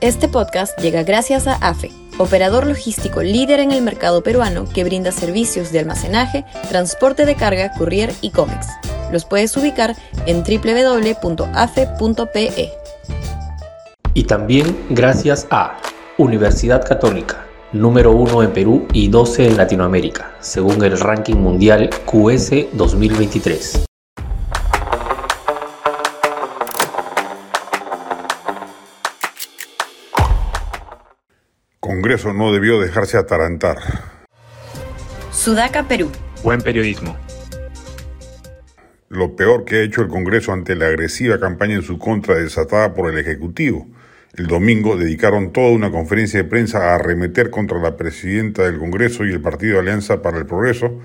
[0.00, 5.12] Este podcast llega gracias a AFE, operador logístico líder en el mercado peruano que brinda
[5.12, 8.68] servicios de almacenaje, transporte de carga, courier y cómics.
[9.12, 9.94] Los puedes ubicar
[10.24, 11.52] en www.afe.pe.
[14.14, 15.76] Y también gracias a
[16.16, 22.68] Universidad Católica, número 1 en Perú y 12 en Latinoamérica, según el ranking mundial QS
[22.72, 23.89] 2023.
[31.90, 33.78] Congreso no debió dejarse atarantar.
[35.32, 36.08] Sudaca, Perú.
[36.44, 37.18] Buen periodismo.
[39.08, 42.94] Lo peor que ha hecho el Congreso ante la agresiva campaña en su contra desatada
[42.94, 43.88] por el Ejecutivo.
[44.36, 49.24] El domingo dedicaron toda una conferencia de prensa a arremeter contra la presidenta del Congreso
[49.24, 51.00] y el Partido Alianza para el Progreso,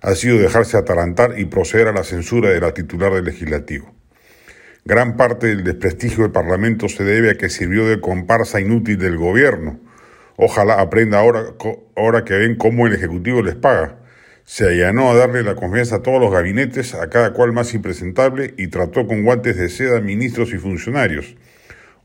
[0.00, 3.94] ha sido dejarse atarantar y proceder a la censura de la titular del legislativo.
[4.86, 9.18] Gran parte del desprestigio del Parlamento se debe a que sirvió de comparsa inútil del
[9.18, 9.78] gobierno,
[10.42, 11.52] Ojalá aprenda ahora,
[11.94, 13.98] ahora que ven cómo el Ejecutivo les paga.
[14.44, 18.54] Se allanó a darle la confianza a todos los gabinetes, a cada cual más impresentable,
[18.56, 21.36] y trató con guantes de seda ministros y funcionarios.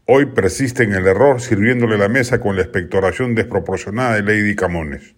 [0.06, 5.16] Hoy persiste en el error sirviéndole la mesa con la expectoración desproporcionada de Lady Camones.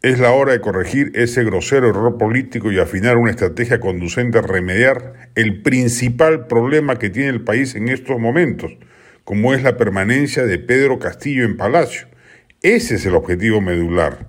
[0.00, 4.42] Es la hora de corregir ese grosero error político y afinar una estrategia conducente a
[4.42, 8.70] remediar el principal problema que tiene el país en estos momentos,
[9.24, 12.06] como es la permanencia de Pedro Castillo en Palacio.
[12.62, 14.26] Ese es el objetivo medular.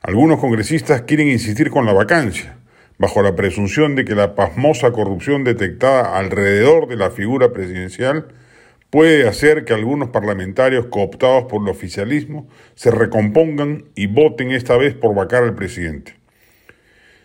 [0.00, 2.56] Algunos congresistas quieren insistir con la vacancia,
[2.98, 8.28] bajo la presunción de que la pasmosa corrupción detectada alrededor de la figura presidencial
[8.90, 14.94] puede hacer que algunos parlamentarios cooptados por el oficialismo se recompongan y voten esta vez
[14.94, 16.14] por vacar al presidente.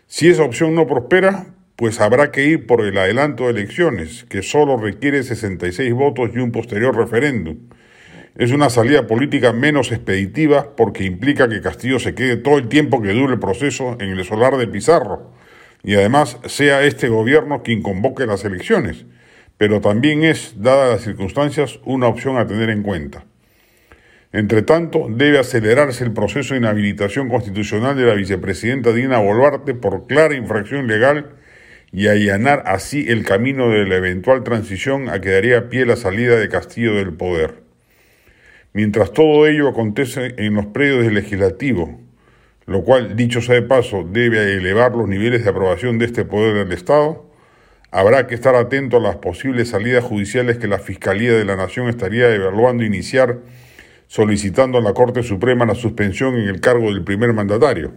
[0.08, 1.46] Si esa opción no prospera,
[1.82, 6.38] pues habrá que ir por el adelanto de elecciones, que solo requiere 66 votos y
[6.38, 7.58] un posterior referéndum.
[8.38, 13.02] Es una salida política menos expeditiva porque implica que Castillo se quede todo el tiempo
[13.02, 15.32] que dure el proceso en el solar de Pizarro
[15.82, 19.08] y además sea este gobierno quien convoque las elecciones,
[19.58, 23.26] pero también es, dadas las circunstancias, una opción a tener en cuenta.
[24.34, 30.06] Entre tanto, debe acelerarse el proceso de inhabilitación constitucional de la vicepresidenta Dina Boluarte por
[30.06, 31.41] clara infracción legal
[31.94, 36.38] y allanar así el camino de la eventual transición a que daría pie la salida
[36.38, 37.64] de Castillo del poder.
[38.74, 42.00] Mientras todo ello acontece en los predios del legislativo,
[42.66, 46.54] lo cual, dicho sea de paso, debe elevar los niveles de aprobación de este poder
[46.54, 47.30] del Estado,
[47.92, 51.90] habrá que estar atento a las posibles salidas judiciales que la Fiscalía de la Nación
[51.90, 53.40] estaría evaluando iniciar
[54.08, 57.94] solicitando a la Corte Suprema la suspensión en el cargo del primer mandatario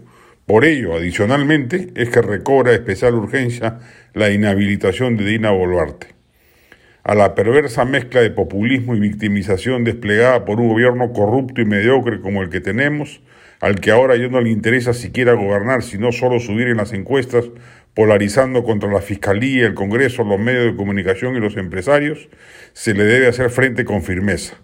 [0.46, 3.78] por ello, adicionalmente, es que recobra especial urgencia
[4.12, 6.08] la inhabilitación de Dina Boluarte.
[7.02, 12.20] A la perversa mezcla de populismo y victimización desplegada por un gobierno corrupto y mediocre
[12.20, 13.22] como el que tenemos,
[13.60, 17.46] al que ahora ya no le interesa siquiera gobernar, sino solo subir en las encuestas,
[17.94, 22.28] polarizando contra la Fiscalía, el Congreso, los medios de comunicación y los empresarios,
[22.72, 24.56] se le debe hacer frente con firmeza.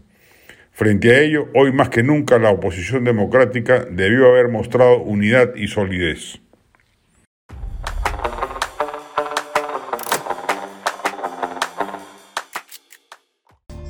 [0.81, 5.69] Frente a ello, hoy más que nunca la oposición democrática debió haber mostrado unidad y
[5.69, 6.41] solidez.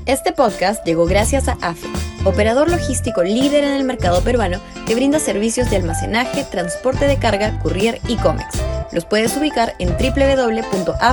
[0.04, 1.86] Este podcast llegó gracias a AFE,
[2.24, 4.58] operador logístico líder en el mercado peruano
[4.88, 8.60] que brinda servicios de almacenaje, transporte de carga, courier y cómics.
[8.90, 11.04] Los puedes ubicar en www.afe.pe.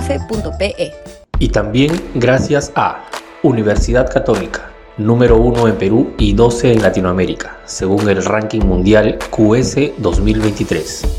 [1.37, 3.05] Y también gracias a
[3.43, 9.91] Universidad Católica número 1 en Perú y 12 en Latinoamérica, según el ranking mundial QS
[9.97, 11.17] 2023.